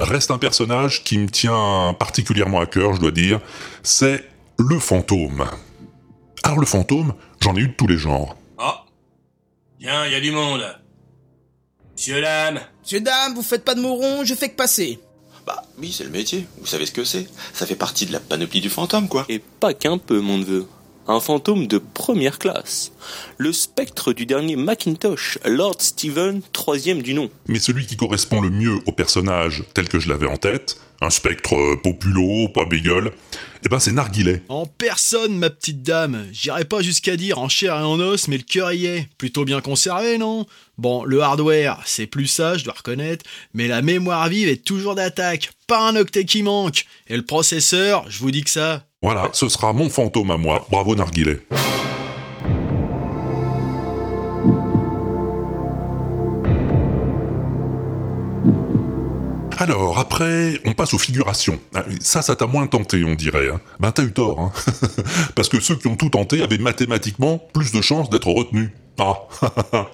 Reste 0.00 0.32
un 0.32 0.38
personnage 0.38 1.04
qui 1.04 1.18
me 1.18 1.28
tient 1.28 1.94
particulièrement 1.98 2.60
à 2.60 2.66
cœur, 2.66 2.94
je 2.94 3.00
dois 3.00 3.12
dire, 3.12 3.40
c'est 3.84 4.24
le 4.58 4.80
fantôme. 4.80 5.46
Alors 6.42 6.58
le 6.58 6.66
fantôme, 6.66 7.14
j'en 7.40 7.54
ai 7.56 7.60
eu 7.60 7.68
de 7.68 7.72
tous 7.74 7.86
les 7.86 7.96
genres. 7.96 8.36
Ah 8.58 8.84
Tiens, 9.78 10.04
il 10.06 10.12
y 10.12 10.16
a 10.16 10.20
du 10.20 10.32
monde. 10.32 10.64
Monsieur, 11.96 12.20
dame 12.20 12.60
Monsieur, 12.82 13.00
dame, 13.00 13.34
vous 13.34 13.42
faites 13.42 13.64
pas 13.64 13.74
de 13.76 13.80
mots 13.80 14.24
je 14.24 14.34
fais 14.34 14.48
que 14.48 14.56
passer. 14.56 14.98
Bah 15.46 15.62
oui, 15.78 15.92
c'est 15.92 16.04
le 16.04 16.10
métier. 16.10 16.46
Vous 16.60 16.66
savez 16.66 16.86
ce 16.86 16.92
que 16.92 17.04
c'est 17.04 17.28
Ça 17.52 17.66
fait 17.66 17.76
partie 17.76 18.06
de 18.06 18.12
la 18.12 18.18
panoplie 18.18 18.60
du 18.60 18.68
fantôme, 18.68 19.08
quoi. 19.08 19.24
Et 19.28 19.38
pas 19.38 19.74
qu'un 19.74 19.96
peu, 19.98 20.20
mon 20.20 20.38
neveu. 20.38 20.66
Un 21.06 21.20
fantôme 21.20 21.68
de 21.68 21.78
première 21.78 22.40
classe. 22.40 22.90
Le 23.38 23.52
spectre 23.52 24.12
du 24.12 24.26
dernier 24.26 24.56
Macintosh, 24.56 25.38
Lord 25.44 25.76
Stephen, 25.78 26.42
troisième 26.52 27.00
du 27.00 27.14
nom. 27.14 27.30
Mais 27.46 27.60
celui 27.60 27.86
qui 27.86 27.96
correspond 27.96 28.40
le 28.40 28.50
mieux 28.50 28.80
au 28.86 28.92
personnage 28.92 29.62
tel 29.72 29.88
que 29.88 30.00
je 30.00 30.08
l'avais 30.08 30.26
en 30.26 30.36
tête, 30.36 30.80
un 31.00 31.10
spectre 31.10 31.54
euh, 31.54 31.76
populo, 31.76 32.48
pas 32.48 32.64
bégueule, 32.64 33.12
eh 33.64 33.68
ben 33.68 33.78
c'est 33.78 33.92
Narguilet. 33.92 34.42
En 34.48 34.66
personne, 34.66 35.36
ma 35.36 35.50
petite 35.50 35.82
dame. 35.82 36.26
J'irai 36.32 36.64
pas 36.64 36.82
jusqu'à 36.82 37.16
dire 37.16 37.38
en 37.38 37.48
chair 37.48 37.74
et 37.74 37.82
en 37.82 37.98
os, 37.98 38.28
mais 38.28 38.36
le 38.36 38.42
cœur 38.42 38.72
y 38.72 38.86
est. 38.86 39.08
Plutôt 39.18 39.44
bien 39.44 39.60
conservé, 39.60 40.18
non? 40.18 40.46
Bon, 40.78 41.04
le 41.04 41.20
hardware, 41.20 41.80
c'est 41.84 42.06
plus 42.06 42.26
ça, 42.26 42.56
je 42.56 42.64
dois 42.64 42.74
reconnaître, 42.74 43.24
mais 43.54 43.66
la 43.66 43.82
mémoire 43.82 44.28
vive 44.28 44.48
est 44.48 44.64
toujours 44.64 44.94
d'attaque. 44.94 45.50
Pas 45.66 45.88
un 45.88 45.96
octet 45.96 46.24
qui 46.24 46.42
manque. 46.42 46.86
Et 47.08 47.16
le 47.16 47.22
processeur, 47.22 48.04
je 48.08 48.18
vous 48.18 48.30
dis 48.30 48.44
que 48.44 48.50
ça. 48.50 48.84
Voilà, 49.02 49.30
ce 49.32 49.48
sera 49.48 49.72
mon 49.72 49.90
fantôme 49.90 50.30
à 50.30 50.36
moi. 50.36 50.66
Bravo 50.70 50.94
Narguilet. 50.94 51.40
Alors, 59.58 59.98
après, 59.98 60.60
on 60.64 60.72
passe 60.74 60.92
aux 60.94 60.98
figurations. 60.98 61.58
Ah, 61.74 61.84
Ça, 62.00 62.22
ça 62.22 62.36
t'a 62.36 62.46
moins 62.46 62.66
tenté, 62.66 63.04
on 63.04 63.14
dirait. 63.14 63.48
hein. 63.48 63.60
Ben, 63.80 63.90
t'as 63.92 64.02
eu 64.02 64.12
tort, 64.12 64.38
hein. 64.40 64.52
Parce 65.34 65.48
que 65.48 65.60
ceux 65.60 65.76
qui 65.76 65.86
ont 65.86 65.96
tout 65.96 66.10
tenté 66.10 66.42
avaient 66.42 66.58
mathématiquement 66.58 67.38
plus 67.52 67.72
de 67.72 67.80
chances 67.80 68.10
d'être 68.10 68.28
retenus. 68.28 68.70
Ah 68.98 69.14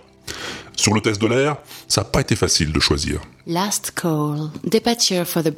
Sur 0.83 0.95
le 0.95 1.01
test 1.01 1.23
de 1.23 1.29
l'air, 1.29 1.59
ça 1.87 2.01
n'a 2.01 2.07
pas 2.07 2.23
été 2.23 2.35
facile 2.35 2.73
de 2.73 2.81
choisir. 2.81 3.21
Last 3.47 3.93
call. 3.93 4.51
Departure 4.65 5.25
for 5.25 5.45
the 5.45 5.53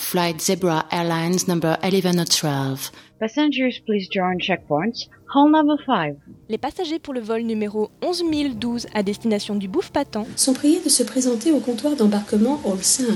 flight 0.00 0.40
Zebra 0.40 0.84
Airlines 0.90 1.46
number 1.46 1.78
1112. 1.84 2.90
Passengers, 3.20 3.80
please 3.86 4.08
join 4.12 4.36
checkpoints. 4.40 5.06
Hall 5.32 5.52
number 5.52 5.76
5. 5.86 6.16
Les 6.48 6.58
passagers 6.58 6.98
pour 6.98 7.14
le 7.14 7.20
vol 7.20 7.42
numéro 7.42 7.92
11012 8.02 8.88
à 8.94 9.04
destination 9.04 9.54
du 9.54 9.68
Bouffe-Patin 9.68 10.24
sont 10.34 10.54
priés 10.54 10.80
de 10.84 10.88
se 10.88 11.04
présenter 11.04 11.52
au 11.52 11.60
comptoir 11.60 11.94
d'embarquement 11.94 12.60
Hall 12.64 12.82
5. 12.82 13.06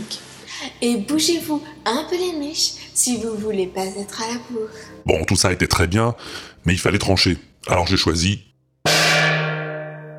Et 0.81 0.99
bougez-vous 0.99 1.61
un 1.87 2.05
peu 2.09 2.17
les 2.19 2.39
miches 2.39 2.75
si 2.95 3.17
vous 3.17 3.35
voulez 3.35 3.67
pas 3.67 3.85
être 3.85 4.23
à 4.23 4.29
la 4.29 4.39
bourre. 4.49 4.69
Bon, 5.07 5.25
tout 5.25 5.35
ça 5.35 5.51
était 5.51 5.67
très 5.67 5.89
bien, 5.89 6.15
mais 6.67 6.75
il 6.75 6.79
fallait 6.79 6.99
trancher. 6.99 7.37
Alors 7.67 7.89
j'ai 7.89 7.97
choisi... 7.97 8.43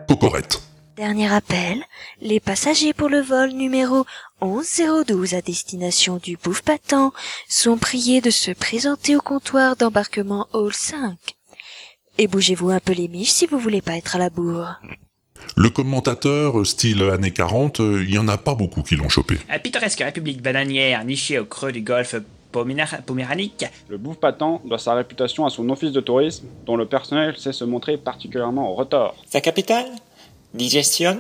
Cocorette. 0.10 0.62
Dernier 0.98 1.34
appel, 1.34 1.84
les 2.22 2.40
passagers 2.40 2.94
pour 2.94 3.10
le 3.10 3.20
vol 3.22 3.50
numéro 3.52 4.06
11012 4.42 5.34
à 5.34 5.42
destination 5.42 6.18
du 6.18 6.38
Bouffe-Patin 6.38 7.12
sont 7.50 7.78
priés 7.78 8.22
de 8.22 8.30
se 8.30 8.52
présenter 8.52 9.16
au 9.16 9.22
comptoir 9.22 9.76
d'embarquement 9.76 10.48
Hall 10.54 10.74
5. 10.74 11.16
Et 12.20 12.28
bougez-vous 12.28 12.70
un 12.70 12.80
peu 12.80 12.94
les 12.94 13.08
miches 13.08 13.32
si 13.32 13.48
vous 13.48 13.58
voulez 13.58 13.82
pas 13.82 13.98
être 13.98 14.16
à 14.16 14.20
la 14.20 14.30
bourre. 14.30 14.76
Le 15.58 15.70
commentateur, 15.72 16.60
euh, 16.60 16.64
style 16.66 17.02
années 17.04 17.32
40, 17.32 17.80
euh, 17.80 18.04
il 18.04 18.14
y 18.14 18.18
en 18.20 18.28
a 18.28 18.38
pas 18.38 18.54
beaucoup 18.56 18.84
qui 18.84 18.96
l'ont 18.96 19.10
chopé. 19.10 19.38
La 19.50 19.60
pittoresque 19.60 20.00
république 20.00 20.42
bananière 20.42 21.04
nichée 21.06 21.40
au 21.40 21.46
creux 21.46 21.72
du 21.72 21.82
golfe 21.82 22.16
Poméra- 22.52 22.98
poméranique, 23.04 23.66
Le 23.90 23.98
bouffe 23.98 24.18
patent 24.20 24.62
doit 24.64 24.78
sa 24.78 24.94
réputation 24.94 25.44
à 25.44 25.50
son 25.50 25.68
office 25.70 25.92
de 25.92 26.02
tourisme, 26.02 26.46
dont 26.68 26.76
le 26.78 26.86
personnel 26.86 27.36
sait 27.36 27.52
se 27.52 27.64
montrer 27.64 27.98
particulièrement 27.98 28.70
au 28.72 28.76
retors. 28.76 29.16
Sa 29.28 29.42
capitale, 29.42 29.88
Digestion, 30.54 31.18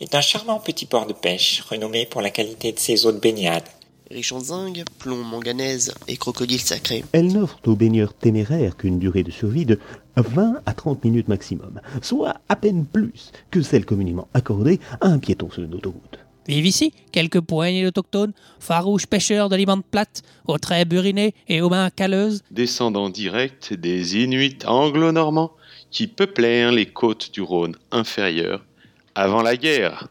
est 0.00 0.16
un 0.16 0.20
charmant 0.20 0.58
petit 0.58 0.86
port 0.86 1.06
de 1.06 1.12
pêche 1.12 1.60
renommé 1.70 2.04
pour 2.04 2.20
la 2.20 2.30
qualité 2.30 2.72
de 2.72 2.80
ses 2.80 3.06
eaux 3.06 3.12
de 3.12 3.20
baignade. 3.20 3.62
Riche 4.10 4.32
en 4.32 4.40
zinc, 4.40 4.82
plomb, 4.98 5.22
manganèse 5.22 5.94
et 6.08 6.16
crocodile 6.16 6.60
sacré. 6.60 7.04
Elle 7.12 7.32
n'offre 7.32 7.60
aux 7.64 7.76
baigneurs 7.76 8.12
téméraires 8.12 8.76
qu'une 8.76 8.98
durée 8.98 9.22
de 9.22 9.30
survie 9.30 9.66
de 9.66 9.78
20 10.16 10.62
à 10.66 10.74
30 10.74 11.04
minutes 11.04 11.28
maximum, 11.28 11.80
soit 12.02 12.34
à 12.48 12.56
peine 12.56 12.84
plus 12.84 13.30
que 13.52 13.62
celle 13.62 13.84
communément 13.84 14.26
accordée 14.34 14.80
à 15.00 15.06
un 15.06 15.20
piéton 15.20 15.48
sur 15.48 15.62
une 15.62 15.74
autoroute. 15.74 16.18
Vivent 16.48 16.66
ici 16.66 16.92
quelques 17.12 17.40
poignées 17.40 17.84
d'autochtones, 17.84 18.32
farouches 18.58 19.06
pêcheurs 19.06 19.48
de 19.48 19.54
limande 19.54 19.84
plate, 19.88 20.22
aux 20.48 20.58
traits 20.58 20.88
burinés 20.88 21.36
et 21.46 21.60
aux 21.60 21.70
mains 21.70 21.90
calleuses. 21.90 22.42
descendant 22.50 23.10
direct 23.10 23.72
des 23.74 24.16
Inuits 24.16 24.58
anglo-normands 24.66 25.52
qui 25.92 26.08
peuplèrent 26.08 26.72
les 26.72 26.86
côtes 26.86 27.30
du 27.32 27.42
Rhône 27.42 27.76
inférieur 27.92 28.64
avant 29.14 29.42
la 29.42 29.56
guerre 29.56 30.08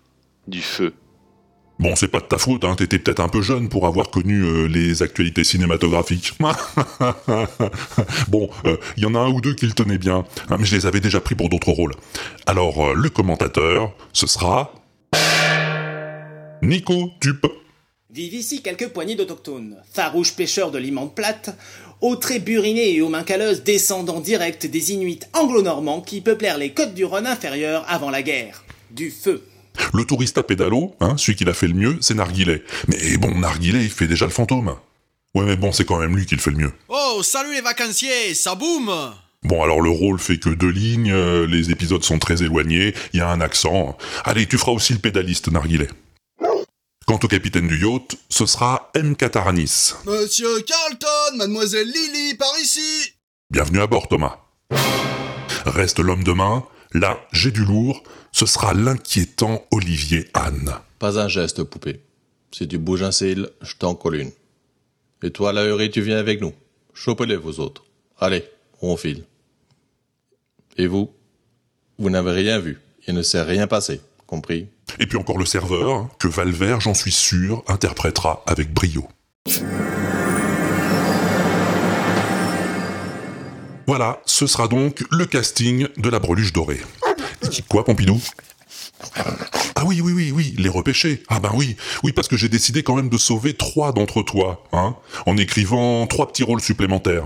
du 0.47 0.61
feu. 0.61 0.93
Bon, 1.81 1.95
c'est 1.95 2.09
pas 2.09 2.19
de 2.19 2.25
ta 2.25 2.37
faute, 2.37 2.63
hein, 2.63 2.75
t'étais 2.75 2.99
peut-être 2.99 3.21
un 3.21 3.27
peu 3.27 3.41
jeune 3.41 3.67
pour 3.67 3.87
avoir 3.87 4.11
connu 4.11 4.43
euh, 4.43 4.67
les 4.67 5.01
actualités 5.01 5.43
cinématographiques. 5.43 6.33
bon, 8.27 8.51
il 8.97 9.03
y 9.03 9.05
en 9.07 9.15
a 9.15 9.19
un 9.19 9.29
ou 9.29 9.41
deux 9.41 9.55
qui 9.55 9.65
le 9.65 9.71
tenaient 9.71 9.97
bien, 9.97 10.23
hein, 10.49 10.57
mais 10.59 10.65
je 10.65 10.75
les 10.75 10.85
avais 10.85 10.99
déjà 10.99 11.19
pris 11.19 11.33
pour 11.33 11.49
d'autres 11.49 11.71
rôles. 11.71 11.95
Alors, 12.45 12.85
euh, 12.85 12.93
le 12.93 13.09
commentateur, 13.09 13.93
ce 14.13 14.27
sera... 14.27 14.75
Nico 16.61 17.09
Tup. 17.19 17.47
Vivent 18.11 18.35
ici 18.35 18.61
quelques 18.61 18.89
poignées 18.89 19.15
d'autochtones, 19.15 19.77
farouches 19.91 20.35
pêcheurs 20.35 20.69
de 20.69 20.77
l'imande 20.77 21.15
plate, 21.15 21.57
aux 22.01 22.15
traits 22.15 22.43
burinés 22.43 22.93
et 22.93 23.01
aux 23.01 23.09
mains 23.09 23.23
calleuses 23.23 23.63
descendants 23.63 24.19
directs 24.19 24.67
des 24.67 24.91
Inuits 24.91 25.21
anglo-normands 25.33 26.01
qui 26.01 26.21
peuplèrent 26.21 26.59
les 26.59 26.73
côtes 26.73 26.93
du 26.93 27.05
Rhône 27.05 27.25
inférieur 27.25 27.83
avant 27.87 28.11
la 28.11 28.21
guerre. 28.21 28.63
Du 28.93 29.09
feu. 29.11 29.43
Le 29.93 30.03
touriste 30.03 30.37
à 30.37 30.43
pédalo, 30.43 30.95
hein, 30.99 31.15
celui 31.17 31.35
qui 31.35 31.45
l'a 31.45 31.53
fait 31.53 31.67
le 31.67 31.73
mieux, 31.73 31.97
c'est 32.01 32.13
Narguilet. 32.13 32.63
Mais 32.87 33.17
bon, 33.17 33.37
Narguilet, 33.37 33.83
il 33.83 33.89
fait 33.89 34.07
déjà 34.07 34.25
le 34.25 34.31
fantôme. 34.31 34.75
Ouais, 35.33 35.45
mais 35.45 35.55
bon, 35.55 35.71
c'est 35.71 35.85
quand 35.85 35.97
même 35.97 36.15
lui 36.15 36.25
qui 36.25 36.35
le 36.35 36.41
fait 36.41 36.51
le 36.51 36.57
mieux. 36.57 36.73
Oh, 36.89 37.21
salut 37.23 37.53
les 37.53 37.61
vacanciers, 37.61 38.33
ça 38.33 38.55
boum 38.55 38.91
Bon, 39.43 39.63
alors 39.63 39.81
le 39.81 39.89
rôle 39.89 40.19
fait 40.19 40.37
que 40.37 40.49
deux 40.49 40.69
lignes, 40.69 41.11
euh, 41.11 41.47
les 41.47 41.71
épisodes 41.71 42.03
sont 42.03 42.19
très 42.19 42.43
éloignés, 42.43 42.93
il 43.13 43.19
y 43.19 43.21
a 43.21 43.29
un 43.29 43.41
accent. 43.41 43.97
Allez, 44.25 44.45
tu 44.45 44.57
feras 44.57 44.73
aussi 44.73 44.93
le 44.93 44.99
pédaliste, 44.99 45.49
Narguilet. 45.51 45.87
Quant 47.07 47.19
au 47.23 47.27
capitaine 47.27 47.67
du 47.67 47.77
yacht, 47.77 48.15
ce 48.29 48.45
sera 48.45 48.91
M. 48.93 49.15
Cataranis. 49.15 49.93
Monsieur 50.05 50.61
Carlton, 50.61 51.37
mademoiselle 51.37 51.87
Lily, 51.87 52.35
par 52.35 52.51
ici 52.61 53.13
Bienvenue 53.49 53.81
à 53.81 53.87
bord, 53.87 54.07
Thomas. 54.07 54.37
Reste 55.65 55.99
l'homme 55.99 56.23
de 56.23 56.33
main. 56.33 56.63
Là, 56.93 57.19
j'ai 57.31 57.51
du 57.51 57.65
lourd. 57.65 58.03
Ce 58.31 58.45
sera 58.45 58.73
l'inquiétant 58.73 59.65
Olivier 59.71 60.27
Anne. 60.33 60.73
Pas 60.99 61.19
un 61.19 61.27
geste, 61.27 61.63
poupée. 61.63 61.99
Si 62.51 62.67
tu 62.67 62.77
bouges 62.77 63.03
un 63.03 63.11
cil, 63.11 63.49
je 63.61 63.75
t'en 63.75 63.93
colle 63.93 64.15
une. 64.15 64.31
Et 65.21 65.31
toi, 65.31 65.53
Lahuri, 65.53 65.91
tu 65.91 66.01
viens 66.01 66.17
avec 66.17 66.41
nous. 66.41 66.53
Chopez-les, 66.93 67.35
vous 67.35 67.59
autres. 67.59 67.83
Allez, 68.19 68.45
on 68.81 68.95
file. 68.97 69.25
Et 70.77 70.87
vous? 70.87 71.11
Vous 71.99 72.09
n'avez 72.09 72.31
rien 72.31 72.59
vu. 72.59 72.79
Il 73.07 73.13
ne 73.13 73.21
s'est 73.21 73.41
rien 73.41 73.67
passé. 73.67 74.01
Compris? 74.27 74.67
Et 74.99 75.05
puis 75.05 75.17
encore 75.17 75.37
le 75.37 75.45
serveur, 75.45 75.91
hein, 75.91 76.09
que 76.17 76.27
Valvert, 76.27 76.79
j'en 76.79 76.93
suis 76.93 77.11
sûr, 77.11 77.63
interprétera 77.67 78.43
avec 78.47 78.73
brio. 78.73 79.07
Voilà, 83.87 84.21
ce 84.25 84.47
sera 84.47 84.69
donc 84.69 85.03
le 85.11 85.25
casting 85.25 85.87
de 85.97 86.09
la 86.09 86.19
breluche 86.19 86.53
dorée. 86.53 86.79
Quoi, 87.67 87.83
Pompidou? 87.85 88.21
Ah 89.75 89.83
oui, 89.85 90.01
oui, 90.01 90.13
oui, 90.13 90.31
oui, 90.31 90.55
les 90.57 90.69
repêcher. 90.69 91.23
Ah 91.27 91.39
ben 91.39 91.51
oui, 91.55 91.75
oui, 92.03 92.11
parce 92.11 92.27
que 92.27 92.37
j'ai 92.37 92.49
décidé 92.49 92.83
quand 92.83 92.95
même 92.95 93.09
de 93.09 93.17
sauver 93.17 93.53
trois 93.55 93.91
d'entre 93.91 94.21
toi, 94.21 94.63
hein, 94.73 94.95
en 95.25 95.37
écrivant 95.37 96.05
trois 96.07 96.27
petits 96.27 96.43
rôles 96.43 96.61
supplémentaires. 96.61 97.25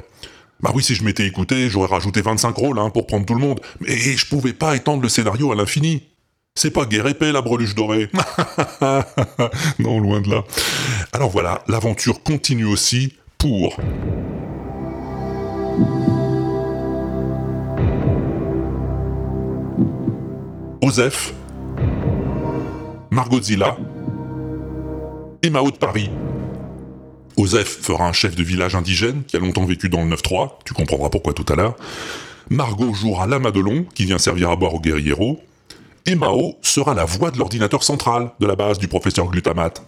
Bah 0.62 0.72
oui, 0.74 0.82
si 0.82 0.96
je 0.96 1.04
m'étais 1.04 1.28
écouté, 1.28 1.70
j'aurais 1.70 1.90
rajouté 1.90 2.22
25 2.22 2.56
rôles, 2.56 2.80
hein, 2.80 2.90
pour 2.90 3.08
prendre 3.08 3.26
tout 3.26 3.34
le 3.34 3.42
monde. 3.42 3.60
Mais 3.82 3.98
je 3.98 4.26
pouvais 4.26 4.54
pas 4.54 4.76
étendre 4.76 5.02
le 5.02 5.10
scénario 5.10 5.52
à 5.52 5.56
l'infini. 5.56 6.04
C'est 6.56 6.72
pas 6.72 6.86
guère 6.86 7.08
épais, 7.08 7.34
la 7.34 7.42
breluche 7.42 7.76
dorée. 7.76 8.10
non, 9.80 10.00
loin 10.00 10.22
de 10.22 10.30
là. 10.30 10.44
Alors 11.12 11.30
voilà, 11.30 11.62
l'aventure 11.68 12.24
continue 12.24 12.66
aussi 12.66 13.14
pour... 13.38 13.78
Osef, 20.86 21.34
Margotzilla 23.10 23.76
et 25.42 25.50
Mao 25.50 25.72
de 25.72 25.78
Paris. 25.78 26.12
Osef 27.38 27.80
fera 27.82 28.08
un 28.08 28.14
chef 28.14 28.36
de 28.36 28.44
village 28.44 28.76
indigène 28.76 29.24
qui 29.24 29.36
a 29.36 29.40
longtemps 29.40 29.66
vécu 29.66 29.90
dans 29.90 30.04
le 30.04 30.16
9-3, 30.16 30.60
tu 30.64 30.76
comprendras 30.76 31.10
pourquoi 31.10 31.34
tout 31.34 31.52
à 31.52 31.56
l'heure. 31.56 31.76
Margot 32.52 32.94
jouera 32.94 33.26
la 33.26 33.40
Madelon, 33.40 33.88
qui 33.96 34.06
vient 34.06 34.20
servir 34.20 34.52
à 34.52 34.56
boire 34.56 34.76
aux 34.76 34.80
guerrieros. 34.80 35.42
Et 36.06 36.14
Mao 36.14 36.54
sera 36.62 36.94
la 36.94 37.06
voix 37.06 37.32
de 37.32 37.40
l'ordinateur 37.40 37.82
central 37.82 38.30
de 38.40 38.46
la 38.46 38.56
base 38.56 38.78
du 38.78 38.88
professeur 38.88 39.26
Glutamate. 39.26 39.84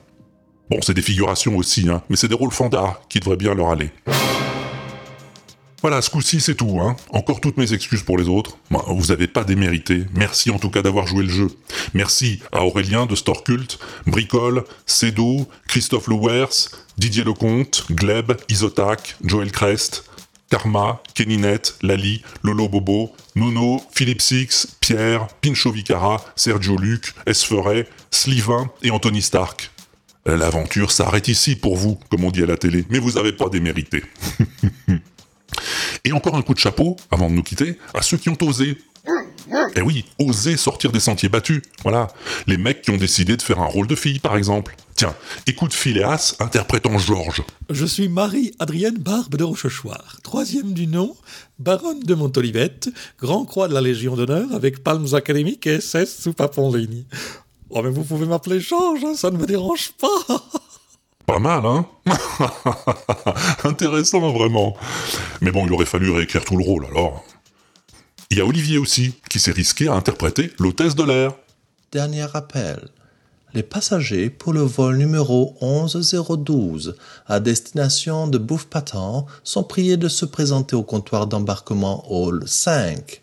Bon, 0.71 0.79
c'est 0.81 0.95
des 0.95 1.03
figurations 1.03 1.57
aussi, 1.57 1.87
hein, 1.87 2.01
mais 2.09 2.15
c'est 2.15 2.27
des 2.27 2.33
rôles 2.33 2.51
fandards 2.51 3.01
qui 3.07 3.19
devraient 3.19 3.37
bien 3.37 3.53
leur 3.53 3.69
aller. 3.69 3.91
Voilà, 5.81 6.01
ce 6.01 6.09
coup-ci, 6.09 6.41
c'est 6.41 6.55
tout. 6.55 6.79
Hein. 6.81 6.95
Encore 7.11 7.39
toutes 7.39 7.57
mes 7.57 7.71
excuses 7.73 8.01
pour 8.01 8.17
les 8.17 8.27
autres. 8.27 8.57
Bah, 8.71 8.83
vous 8.87 9.11
avez 9.11 9.27
pas 9.27 9.43
démérité. 9.43 10.05
Merci 10.13 10.49
en 10.49 10.57
tout 10.57 10.71
cas 10.71 10.81
d'avoir 10.81 11.05
joué 11.05 11.23
le 11.23 11.29
jeu. 11.29 11.49
Merci 11.93 12.39
à 12.51 12.63
Aurélien 12.63 13.05
de 13.05 13.15
Storcult, 13.15 13.77
Bricole, 14.07 14.63
Cedo, 14.87 15.47
Christophe 15.67 16.07
Lewers, 16.07 16.69
Didier 16.97 17.23
Lecomte, 17.23 17.85
Gleb, 17.91 18.33
Isotac, 18.49 19.17
Joël 19.23 19.51
Crest, 19.51 20.05
Karma, 20.49 21.01
Keninette, 21.13 21.77
Lali, 21.83 22.23
Lolo 22.41 22.67
Bobo, 22.67 23.11
Nono, 23.35 23.81
Philippe 23.91 24.21
Six, 24.21 24.77
Pierre, 24.79 25.27
Pincho 25.41 25.71
Vicara, 25.71 26.23
Sergio 26.35 26.75
Luc, 26.77 27.13
Esferet, 27.27 27.87
Slivin 28.09 28.69
et 28.81 28.89
Anthony 28.89 29.21
Stark. 29.21 29.69
L'aventure 30.25 30.91
s'arrête 30.91 31.27
ici 31.27 31.55
pour 31.55 31.77
vous, 31.77 31.99
comme 32.09 32.25
on 32.25 32.31
dit 32.31 32.43
à 32.43 32.47
la 32.47 32.57
télé, 32.57 32.85
mais 32.89 32.99
vous 32.99 33.17
avez 33.17 33.31
pas 33.31 33.47
démérité. 33.47 34.03
Et 36.07 36.13
encore 36.13 36.37
un 36.37 36.41
coup 36.41 36.53
de 36.53 36.59
chapeau, 36.59 36.95
avant 37.11 37.29
de 37.29 37.35
nous 37.35 37.43
quitter, 37.43 37.77
à 37.93 38.01
ceux 38.01 38.15
qui 38.15 38.29
ont 38.29 38.37
osé. 38.39 38.77
Eh 39.75 39.81
oui, 39.81 40.05
oser 40.19 40.55
sortir 40.55 40.93
des 40.93 41.01
sentiers 41.01 41.27
battus. 41.27 41.61
Voilà. 41.83 42.07
Les 42.47 42.55
mecs 42.55 42.81
qui 42.81 42.91
ont 42.91 42.97
décidé 42.97 43.35
de 43.35 43.41
faire 43.41 43.59
un 43.59 43.65
rôle 43.65 43.87
de 43.87 43.95
fille, 43.95 44.19
par 44.19 44.37
exemple. 44.37 44.77
Tiens, 44.95 45.13
écoute 45.47 45.73
Phileas 45.73 46.37
interprétant 46.39 46.97
Georges. 46.97 47.43
Je 47.69 47.85
suis 47.85 48.07
Marie-Adrienne 48.07 48.97
Barbe 48.97 49.35
de 49.35 49.43
Rochechouart, 49.43 50.19
troisième 50.23 50.71
du 50.71 50.87
nom, 50.87 51.13
baronne 51.59 51.99
de 51.99 52.15
Montolivette, 52.15 52.87
grand 53.19 53.43
croix 53.43 53.67
de 53.67 53.73
la 53.73 53.81
Légion 53.81 54.15
d'honneur 54.15 54.47
avec 54.53 54.85
palmes 54.85 55.13
académiques 55.13 55.67
et 55.67 55.81
16 55.81 56.19
soupapes 56.21 56.57
en 56.57 56.73
ligne. 56.73 57.03
Oh, 57.69 57.81
mais 57.83 57.89
vous 57.89 58.05
pouvez 58.05 58.27
m'appeler 58.27 58.61
Georges, 58.61 59.03
hein, 59.03 59.13
ça 59.13 59.29
ne 59.29 59.37
me 59.37 59.45
dérange 59.45 59.91
pas. 59.99 60.41
Pas 61.27 61.39
mal, 61.39 61.65
hein? 61.65 61.85
Intéressant, 63.65 64.31
vraiment. 64.31 64.77
Mais 65.41 65.51
bon, 65.51 65.65
il 65.67 65.73
aurait 65.73 65.85
fallu 65.85 66.09
réécrire 66.09 66.45
tout 66.45 66.55
le 66.55 66.63
rôle, 66.63 66.85
alors. 66.85 67.25
Il 68.31 68.37
y 68.37 68.41
a 68.41 68.45
Olivier 68.45 68.77
aussi, 68.77 69.13
qui 69.29 69.39
s'est 69.39 69.51
risqué 69.51 69.89
à 69.89 69.93
interpréter 69.93 70.53
l'hôtesse 70.57 70.95
de 70.95 71.03
l'air. 71.03 71.33
Dernier 71.91 72.23
rappel. 72.23 72.79
Les 73.53 73.61
passagers 73.61 74.29
pour 74.29 74.53
le 74.53 74.61
vol 74.61 74.95
numéro 74.95 75.57
11012 75.59 76.95
à 77.27 77.41
destination 77.41 78.27
de 78.27 78.37
Bouffe-Patan 78.37 79.25
sont 79.43 79.63
priés 79.63 79.97
de 79.97 80.07
se 80.07 80.25
présenter 80.25 80.77
au 80.77 80.83
comptoir 80.83 81.27
d'embarquement 81.27 82.05
Hall 82.09 82.43
5. 82.45 83.21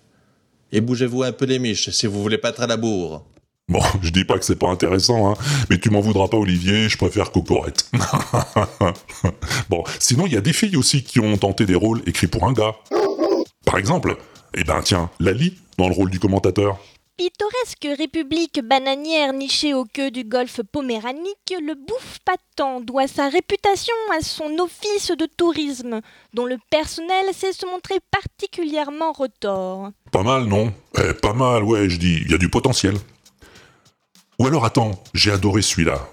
Et 0.72 0.82
bougez-vous 0.82 1.22
un 1.22 1.32
peu 1.32 1.46
les 1.46 1.58
miches 1.58 1.88
si 1.88 2.06
vous 2.06 2.20
voulez 2.20 2.38
pas 2.38 2.50
être 2.50 2.62
à 2.62 2.66
la 2.66 2.76
bourre. 2.76 3.24
Bon, 3.68 3.80
je 4.02 4.10
dis 4.10 4.24
pas 4.24 4.38
que 4.38 4.44
c'est 4.44 4.58
pas 4.58 4.68
intéressant, 4.68 5.30
hein, 5.30 5.34
mais 5.70 5.78
tu 5.78 5.90
m'en 5.90 6.00
voudras 6.00 6.28
pas, 6.28 6.36
Olivier, 6.36 6.88
je 6.88 6.98
préfère 6.98 7.32
Cocorette. 7.32 7.90
bon, 9.68 9.84
sinon, 9.98 10.26
il 10.26 10.32
y 10.32 10.36
a 10.36 10.42
des 10.42 10.52
filles 10.52 10.76
aussi 10.76 11.02
qui 11.02 11.20
ont 11.20 11.36
tenté 11.36 11.66
des 11.66 11.74
rôles 11.74 12.02
écrits 12.06 12.26
pour 12.26 12.44
un 12.44 12.52
gars. 12.52 12.74
Par 13.64 13.78
exemple, 13.78 14.16
eh 14.54 14.64
ben 14.64 14.82
tiens, 14.82 15.10
Lali, 15.18 15.56
dans 15.78 15.88
le 15.88 15.94
rôle 15.94 16.10
du 16.10 16.20
commentateur. 16.20 16.78
Pittoresque 17.16 17.96
république 17.96 18.60
bananière 18.64 19.32
nichée 19.32 19.72
au 19.72 19.84
queue 19.84 20.10
du 20.10 20.24
golfe 20.24 20.60
poméranique, 20.72 21.54
le 21.60 21.74
bouffe 21.74 22.18
patent 22.24 22.80
doit 22.80 23.06
sa 23.06 23.28
réputation 23.28 23.94
à 24.18 24.20
son 24.20 24.58
office 24.58 25.12
de 25.16 25.26
tourisme, 25.26 26.00
dont 26.34 26.44
le 26.44 26.58
personnel 26.70 27.26
sait 27.32 27.52
se 27.52 27.66
montrer 27.66 28.00
particulièrement 28.10 29.12
retors. 29.12 29.90
Pas 30.10 30.24
mal, 30.24 30.46
non? 30.46 30.72
Eh, 30.98 31.14
pas 31.14 31.34
mal, 31.34 31.62
ouais, 31.62 31.88
je 31.88 31.98
dis, 31.98 32.20
il 32.24 32.32
y 32.32 32.34
a 32.34 32.38
du 32.38 32.48
potentiel. 32.48 32.94
Ou 34.38 34.46
alors 34.46 34.64
attends, 34.64 35.02
j'ai 35.14 35.30
adoré 35.30 35.62
celui-là. 35.62 36.08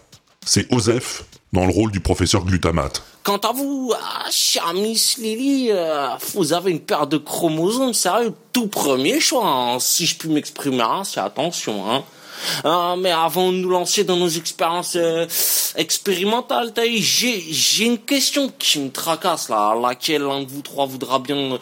C'est 0.45 0.71
Osef 0.73 1.23
dans 1.53 1.65
le 1.65 1.71
rôle 1.71 1.91
du 1.91 1.99
professeur 1.99 2.45
glutamate. 2.45 3.03
Quant 3.23 3.37
à 3.37 3.51
vous, 3.51 3.93
ah, 3.95 4.25
chère 4.31 4.73
Miss 4.73 5.17
Lily, 5.17 5.69
euh, 5.71 6.07
vous 6.33 6.53
avez 6.53 6.71
une 6.71 6.79
paire 6.79 7.07
de 7.07 7.17
chromosomes, 7.17 7.93
sérieux, 7.93 8.33
tout 8.53 8.67
premier 8.67 9.19
choix, 9.19 9.45
hein, 9.45 9.79
si 9.79 10.05
je 10.05 10.15
puis 10.15 10.29
m'exprimer 10.29 10.81
ainsi, 10.81 11.19
attention. 11.19 11.89
Hein. 11.89 12.03
Euh, 12.65 12.95
mais 12.95 13.11
avant 13.11 13.51
de 13.51 13.57
nous 13.57 13.69
lancer 13.69 14.03
dans 14.03 14.15
nos 14.17 14.29
expériences 14.29 14.95
euh, 14.95 15.27
expérimentales, 15.75 16.73
j'ai, 16.75 17.39
j'ai 17.51 17.85
une 17.85 17.99
question 17.99 18.51
qui 18.57 18.79
me 18.79 18.89
tracasse 18.89 19.49
là, 19.49 19.71
à 19.71 19.75
laquelle 19.75 20.23
l'un 20.23 20.41
de 20.41 20.49
vous 20.49 20.61
trois 20.61 20.85
voudra 20.85 21.19
bien, 21.19 21.59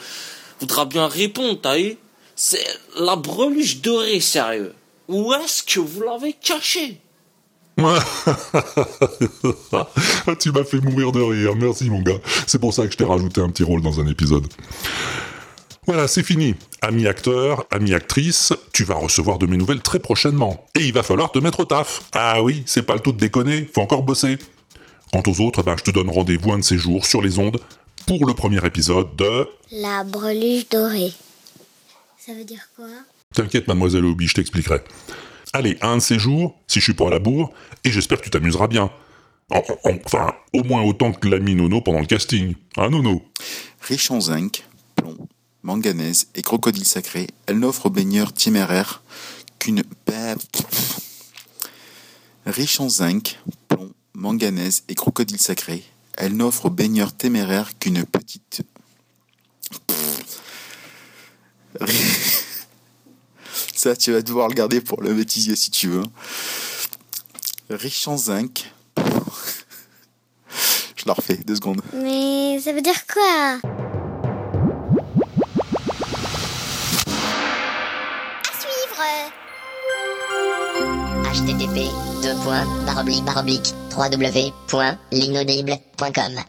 voudra 0.60 0.86
bien 0.86 1.08
répondre, 1.08 1.60
t'as. 1.62 1.78
C'est 2.36 2.66
la 2.98 3.18
breluche 3.18 3.82
dorée, 3.82 4.22
sérieux. 4.22 4.74
Où 5.10 5.34
est-ce 5.34 5.64
que 5.64 5.80
vous 5.80 6.02
l'avez 6.04 6.34
cachée 6.34 7.02
tu 10.40 10.52
m'as 10.52 10.66
fait 10.66 10.82
mourir 10.82 11.12
de 11.14 11.22
rire, 11.22 11.56
merci 11.56 11.90
mon 11.90 12.02
gars. 12.02 12.20
C'est 12.46 12.60
pour 12.60 12.74
ça 12.74 12.86
que 12.86 12.92
je 12.92 12.98
t'ai 12.98 13.06
rajouté 13.06 13.40
un 13.40 13.50
petit 13.50 13.64
rôle 13.64 13.82
dans 13.82 14.02
un 14.02 14.08
épisode. 14.08 14.46
Voilà, 15.88 16.10
c'est 16.10 16.24
fini. 16.24 16.56
Ami 16.82 17.08
acteur, 17.08 17.66
ami 17.72 17.94
actrice, 17.94 18.54
tu 18.74 18.84
vas 18.84 18.96
recevoir 18.96 19.40
de 19.40 19.46
mes 19.48 19.56
nouvelles 19.56 19.80
très 19.82 20.00
prochainement. 20.00 20.68
Et 20.76 20.86
il 20.86 20.94
va 20.94 21.04
falloir 21.04 21.32
te 21.32 21.40
mettre 21.40 21.62
au 21.62 21.66
taf. 21.66 22.04
Ah 22.12 22.44
oui, 22.44 22.64
c'est 22.66 22.84
pas 22.84 22.96
le 22.96 23.00
tout 23.00 23.14
de 23.14 23.18
déconner, 23.18 23.68
faut 23.74 23.82
encore 23.82 24.04
bosser. 24.04 24.38
Quant 25.12 25.24
aux 25.26 25.40
autres, 25.42 25.64
ben, 25.64 25.76
je 25.78 25.84
te 25.86 25.92
donne 25.92 26.10
rendez-vous 26.10 26.52
un 26.52 26.60
de 26.60 26.64
ces 26.64 26.78
jours 26.78 27.06
sur 27.06 27.22
les 27.22 27.40
ondes 27.40 27.60
pour 28.06 28.28
le 28.28 28.34
premier 28.34 28.64
épisode 28.66 29.16
de... 29.16 29.48
La 29.72 30.04
breluche 30.04 30.68
dorée. 30.70 31.14
Ça 32.18 32.34
veut 32.34 32.44
dire 32.44 32.68
quoi? 32.76 32.90
T'inquiète, 33.36 33.68
mademoiselle 33.68 34.06
Obi, 34.06 34.28
je 34.28 34.34
t'expliquerai. 34.34 34.82
Allez, 35.54 35.78
un 35.82 35.98
de 35.98 36.02
ces 36.02 36.18
jours, 36.18 36.58
si 36.68 36.80
je 36.80 36.84
suis 36.86 36.94
pas 36.96 37.08
à 37.08 37.10
la 37.12 37.20
bourre, 37.20 37.52
et 37.84 37.92
j'espère 37.92 38.18
que 38.18 38.24
tu 38.24 38.32
t'amuseras 38.32 38.68
bien. 38.68 38.92
En- 39.52 39.64
en- 39.84 39.98
Enfin, 40.06 40.34
au 40.54 40.64
moins 40.64 40.82
autant 40.82 41.12
que 41.14 41.28
l'ami 41.28 41.54
Nono 41.56 41.82
pendant 41.82 42.00
le 42.00 42.08
casting. 42.08 42.56
Hein, 42.78 42.90
Nono? 42.90 43.24
Riche 43.82 44.10
en 44.10 44.20
zinc, 44.20 44.64
plomb, 44.96 45.28
manganèse 45.62 46.28
et 46.34 46.42
crocodile 46.42 46.86
sacré, 46.86 47.28
elle 47.46 47.60
n'offre 47.60 47.86
aux 47.88 47.90
baigneurs 47.92 48.34
téméraires 48.34 49.04
qu'une... 49.60 49.84
Riche 52.48 52.80
en 52.80 52.90
zinc, 52.90 53.38
plomb, 53.68 53.92
manganèse 54.14 54.84
et 54.90 54.96
crocodile 54.96 55.40
sacré, 55.40 55.84
elle 56.18 56.36
n'offre 56.36 56.66
aux 56.66 56.70
baigneurs 56.72 57.14
téméraires 57.14 57.78
qu'une 57.78 58.06
petite... 58.06 58.64
Ça, 63.80 63.96
tu 63.96 64.12
vas 64.12 64.22
devoir 64.22 64.50
le 64.50 64.56
garder 64.56 64.82
pour 64.82 65.02
le 65.02 65.14
bêtisier 65.14 65.56
si 65.56 65.72
tu 65.72 65.88
veux. 65.88 66.04
Riche 67.70 68.06
en 68.10 68.18
zinc. 68.18 68.70
Je 70.98 71.06
la 71.06 71.14
refais, 71.14 71.38
deux 71.38 71.56
secondes. 71.56 71.82
Mais 71.94 72.60
ça 72.60 72.74
veut 72.74 72.82
dire 72.82 73.08
quoi? 73.08 73.60
Http 81.32 81.88
www.linaudible.com 83.96 86.44